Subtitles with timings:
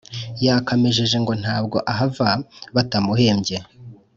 [0.45, 2.29] yakamejeje ngo ntabwo ahava
[2.75, 3.57] batamuhembye